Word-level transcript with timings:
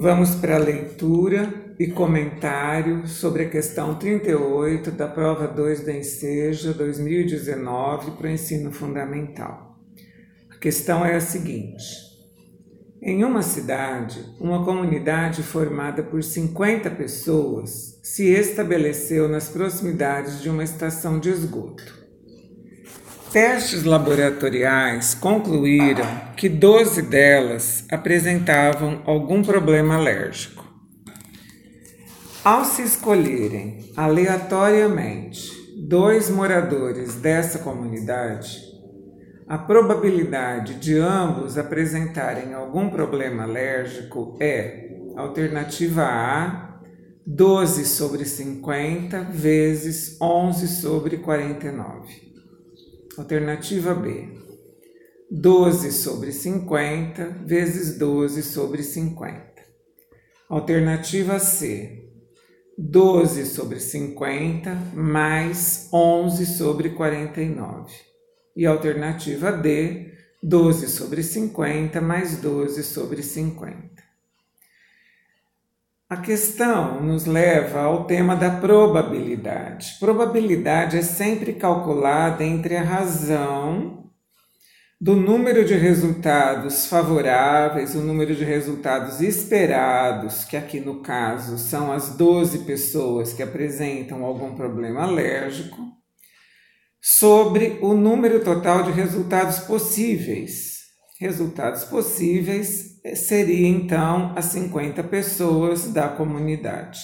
Vamos 0.00 0.36
para 0.36 0.54
a 0.54 0.60
leitura 0.60 1.52
e 1.76 1.88
comentário 1.88 3.08
sobre 3.08 3.42
a 3.42 3.48
questão 3.48 3.96
38 3.96 4.92
da 4.92 5.08
prova 5.08 5.48
2 5.48 5.80
da 5.84 5.92
Enseja 5.92 6.72
2019 6.72 8.12
para 8.12 8.28
o 8.28 8.30
ensino 8.30 8.70
fundamental. 8.70 9.76
A 10.54 10.56
questão 10.56 11.04
é 11.04 11.16
a 11.16 11.20
seguinte: 11.20 11.84
em 13.02 13.24
uma 13.24 13.42
cidade, 13.42 14.24
uma 14.38 14.64
comunidade 14.64 15.42
formada 15.42 16.00
por 16.00 16.22
50 16.22 16.92
pessoas 16.92 17.98
se 18.00 18.28
estabeleceu 18.28 19.28
nas 19.28 19.48
proximidades 19.48 20.40
de 20.40 20.48
uma 20.48 20.62
estação 20.62 21.18
de 21.18 21.28
esgoto. 21.28 22.07
Testes 23.32 23.84
laboratoriais 23.84 25.12
concluíram 25.14 26.06
que 26.34 26.48
12 26.48 27.02
delas 27.02 27.84
apresentavam 27.90 29.02
algum 29.04 29.42
problema 29.42 29.96
alérgico. 29.96 30.64
Ao 32.42 32.64
se 32.64 32.80
escolherem 32.80 33.92
aleatoriamente 33.94 35.52
dois 35.76 36.30
moradores 36.30 37.16
dessa 37.16 37.58
comunidade, 37.58 38.62
a 39.46 39.58
probabilidade 39.58 40.76
de 40.76 40.98
ambos 40.98 41.58
apresentarem 41.58 42.54
algum 42.54 42.88
problema 42.88 43.42
alérgico 43.42 44.38
é 44.40 44.88
alternativa 45.18 46.02
A, 46.02 46.80
12 47.26 47.84
sobre 47.84 48.24
50 48.24 49.24
vezes 49.24 50.16
11 50.18 50.66
sobre 50.66 51.18
49. 51.18 52.27
Alternativa 53.18 53.94
B. 53.94 54.28
12 55.28 55.90
sobre 55.90 56.30
50 56.30 57.44
vezes 57.44 57.98
12 57.98 58.44
sobre 58.44 58.80
50. 58.84 59.42
Alternativa 60.48 61.40
C. 61.40 62.12
12 62.78 63.44
sobre 63.46 63.80
50 63.80 64.72
mais 64.94 65.88
11 65.92 66.46
sobre 66.46 66.90
49. 66.90 67.92
E 68.54 68.64
alternativa 68.64 69.50
D. 69.50 70.12
12 70.40 70.86
sobre 70.86 71.24
50 71.24 72.00
mais 72.00 72.40
12 72.40 72.84
sobre 72.84 73.24
50. 73.24 74.07
A 76.10 76.16
questão 76.16 77.02
nos 77.02 77.26
leva 77.26 77.80
ao 77.80 78.04
tema 78.04 78.34
da 78.34 78.48
probabilidade. 78.48 79.98
Probabilidade 80.00 80.96
é 80.96 81.02
sempre 81.02 81.52
calculada 81.52 82.42
entre 82.42 82.76
a 82.76 82.82
razão 82.82 84.10
do 84.98 85.14
número 85.14 85.66
de 85.66 85.74
resultados 85.74 86.86
favoráveis, 86.86 87.94
o 87.94 88.00
número 88.00 88.34
de 88.34 88.42
resultados 88.42 89.20
esperados, 89.20 90.46
que 90.46 90.56
aqui 90.56 90.80
no 90.80 91.02
caso 91.02 91.58
são 91.58 91.92
as 91.92 92.16
12 92.16 92.60
pessoas 92.60 93.34
que 93.34 93.42
apresentam 93.42 94.24
algum 94.24 94.54
problema 94.54 95.02
alérgico, 95.02 95.76
sobre 97.02 97.78
o 97.82 97.92
número 97.92 98.42
total 98.42 98.82
de 98.82 98.92
resultados 98.92 99.58
possíveis, 99.58 100.77
resultados 101.18 101.84
possíveis 101.84 103.00
eh, 103.04 103.14
seria 103.14 103.68
então 103.68 104.32
as 104.36 104.46
50 104.46 105.02
pessoas 105.04 105.92
da 105.92 106.08
comunidade. 106.08 107.00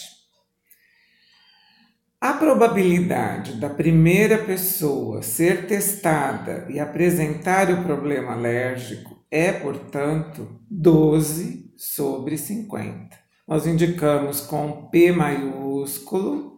A 2.20 2.32
probabilidade 2.32 3.60
da 3.60 3.68
primeira 3.68 4.38
pessoa 4.38 5.20
ser 5.20 5.66
testada 5.66 6.66
e 6.70 6.80
apresentar 6.80 7.70
o 7.70 7.82
problema 7.82 8.32
alérgico 8.32 9.22
é, 9.30 9.52
portanto, 9.52 10.58
12 10.70 11.74
sobre 11.76 12.38
50. 12.38 13.18
Nós 13.46 13.66
indicamos 13.66 14.40
com 14.40 14.88
P 14.88 15.12
maiúsculo, 15.12 16.54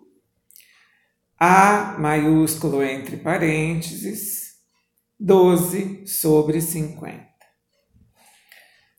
A 1.38 1.96
maiúsculo 1.98 2.82
entre 2.82 3.16
parênteses, 3.16 4.54
12 5.18 6.06
sobre 6.06 6.60
50. 6.60 7.35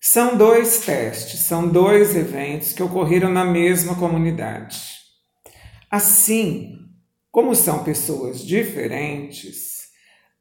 São 0.10 0.38
dois 0.38 0.80
testes, 0.86 1.42
são 1.42 1.68
dois 1.68 2.16
eventos 2.16 2.72
que 2.72 2.82
ocorreram 2.82 3.30
na 3.30 3.44
mesma 3.44 3.94
comunidade. 3.94 4.80
Assim, 5.92 6.78
como 7.30 7.54
são 7.54 7.84
pessoas 7.84 8.40
diferentes, 8.40 9.90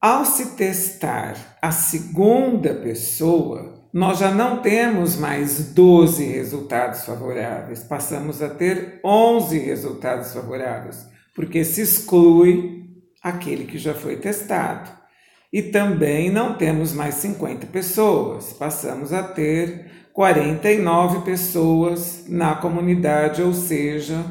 ao 0.01 0.25
se 0.25 0.55
testar 0.55 1.59
a 1.61 1.73
segunda 1.73 2.75
pessoa, 2.75 3.91
nós 3.93 4.21
já 4.21 4.31
não 4.31 4.63
temos 4.63 5.17
mais 5.17 5.73
12 5.75 6.25
resultados 6.25 7.05
favoráveis, 7.05 7.83
passamos 7.83 8.41
a 8.41 8.49
ter 8.49 9.01
11 9.05 9.59
resultados 9.59 10.33
favoráveis, 10.33 11.09
porque 11.35 11.65
se 11.65 11.81
exclui 11.81 12.85
aquele 13.21 13.65
que 13.65 13.79
já 13.79 13.95
foi 13.95 14.17
testado. 14.17 15.06
E 15.53 15.63
também 15.63 16.31
não 16.31 16.55
temos 16.55 16.93
mais 16.93 17.15
50 17.17 17.67
pessoas, 17.69 18.53
passamos 18.53 19.13
a 19.13 19.23
ter 19.23 19.91
49 20.13 21.25
pessoas 21.25 22.25
na 22.29 22.55
comunidade, 22.55 23.43
ou 23.43 23.53
seja, 23.53 24.25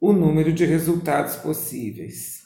o 0.00 0.12
número 0.12 0.52
de 0.52 0.64
resultados 0.64 1.36
possíveis. 1.36 2.40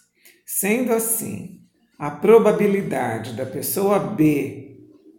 Sendo 0.44 0.92
assim, 0.92 1.60
a 1.98 2.10
probabilidade 2.10 3.34
da 3.34 3.46
pessoa 3.46 3.98
B 3.98 4.76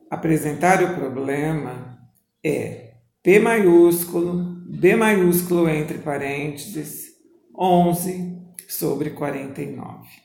apresentar 0.10 0.84
o 0.84 0.96
problema 0.96 1.98
é 2.44 2.96
P 3.24 3.40
maiúsculo, 3.40 4.62
B 4.70 4.96
maiúsculo 4.96 5.68
entre 5.70 5.98
parênteses, 5.98 7.06
11 7.58 8.38
sobre 8.68 9.12
49. 9.12 10.25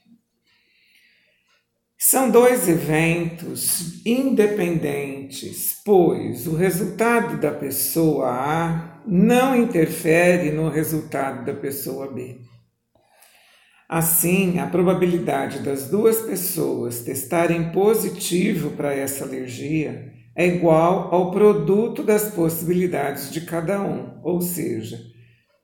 São 2.03 2.31
dois 2.31 2.66
eventos 2.66 4.00
independentes, 4.06 5.83
pois 5.84 6.47
o 6.47 6.56
resultado 6.56 7.38
da 7.38 7.50
pessoa 7.50 8.27
A 8.31 9.03
não 9.06 9.55
interfere 9.55 10.50
no 10.50 10.71
resultado 10.71 11.44
da 11.44 11.53
pessoa 11.53 12.10
B. 12.10 12.39
Assim, 13.87 14.59
a 14.59 14.66
probabilidade 14.66 15.59
das 15.59 15.91
duas 15.91 16.22
pessoas 16.22 17.03
testarem 17.03 17.71
positivo 17.71 18.71
para 18.71 18.94
essa 18.94 19.25
alergia 19.25 20.10
é 20.34 20.47
igual 20.47 21.15
ao 21.15 21.31
produto 21.31 22.03
das 22.03 22.31
possibilidades 22.31 23.31
de 23.31 23.43
cada 23.43 23.78
um, 23.83 24.19
ou 24.25 24.41
seja, 24.41 24.99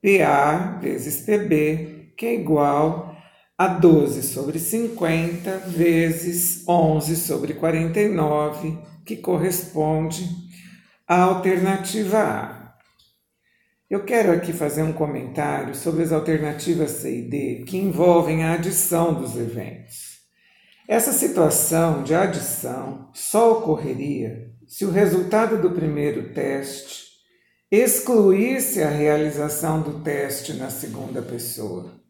PA 0.03 0.79
vezes 0.83 1.25
PB, 1.25 2.13
que 2.15 2.27
é 2.27 2.35
igual 2.35 3.16
a 3.59 3.69
12 3.69 4.23
sobre 4.23 4.59
50 4.59 5.59
vezes 5.69 6.63
11 6.69 7.17
sobre 7.17 7.55
49, 7.55 8.79
que 9.05 9.17
corresponde 9.17 10.29
à 11.09 11.23
alternativa 11.23 12.19
A. 12.19 12.77
Eu 13.89 14.05
quero 14.05 14.33
aqui 14.33 14.53
fazer 14.53 14.83
um 14.83 14.93
comentário 14.93 15.75
sobre 15.75 16.03
as 16.03 16.13
alternativas 16.13 16.91
C 16.91 17.21
e 17.21 17.23
D 17.23 17.65
que 17.67 17.79
envolvem 17.79 18.45
a 18.45 18.53
adição 18.53 19.15
dos 19.15 19.37
eventos. 19.37 20.17
Essa 20.87 21.13
situação 21.13 22.03
de 22.03 22.15
adição 22.15 23.11
só 23.15 23.59
ocorreria 23.59 24.51
se 24.67 24.85
o 24.85 24.91
resultado 24.91 25.63
do 25.63 25.71
primeiro 25.71 26.35
teste 26.35 27.07
excluísse 27.71 28.83
a 28.83 28.91
realização 28.91 29.81
do 29.81 30.01
teste 30.01 30.53
na 30.53 30.69
segunda 30.69 31.23
pessoa. 31.23 32.06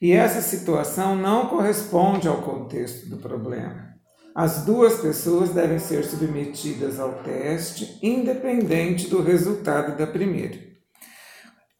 E 0.00 0.12
essa 0.12 0.40
situação 0.40 1.14
não 1.14 1.46
corresponde 1.46 2.26
ao 2.26 2.40
contexto 2.42 3.08
do 3.08 3.18
problema. 3.18 3.90
As 4.34 4.64
duas 4.64 5.00
pessoas 5.00 5.50
devem 5.50 5.78
ser 5.78 6.04
submetidas 6.04 6.98
ao 6.98 7.22
teste, 7.22 7.98
independente 8.02 9.08
do 9.08 9.20
resultado 9.22 9.98
da 9.98 10.06
primeira. 10.06 10.58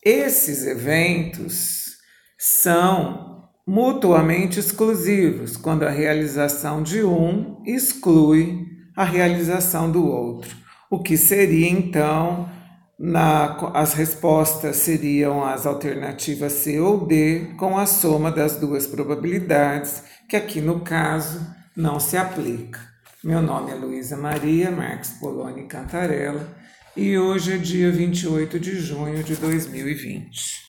Esses 0.05 0.67
eventos 0.67 1.96
são 2.38 3.49
mutuamente 3.67 4.58
exclusivos, 4.58 5.56
quando 5.56 5.84
a 5.84 5.90
realização 5.90 6.82
de 6.82 7.05
um 7.05 7.62
exclui 7.64 8.66
a 8.96 9.05
realização 9.05 9.90
do 9.90 10.06
outro, 10.06 10.55
o 10.90 10.99
que 11.02 11.16
seria 11.16 11.70
então 11.70 12.50
na, 13.00 13.56
as 13.73 13.94
respostas 13.94 14.76
seriam 14.76 15.43
as 15.43 15.64
alternativas 15.64 16.52
C 16.52 16.79
ou 16.79 17.06
D, 17.06 17.55
com 17.56 17.79
a 17.79 17.87
soma 17.87 18.31
das 18.31 18.56
duas 18.56 18.87
probabilidades, 18.87 20.02
que 20.29 20.37
aqui 20.37 20.61
no 20.61 20.81
caso 20.81 21.41
não 21.75 21.99
se 21.99 22.19
aplica. 22.19 22.79
Meu 23.25 23.41
nome 23.41 23.70
é 23.70 23.75
Luísa 23.75 24.19
Maria 24.19 24.70
Marques 24.70 25.12
Poloni 25.12 25.62
Cantarella 25.62 26.47
e 26.94 27.17
hoje 27.17 27.55
é 27.55 27.56
dia 27.56 27.91
28 27.91 28.61
de 28.61 28.79
junho 28.79 29.25
de 29.25 29.35
2020. 29.35 30.61